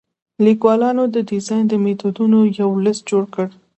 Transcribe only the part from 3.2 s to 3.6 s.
کړی.